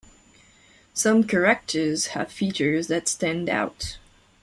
[0.95, 3.99] Some characters have features that stand out.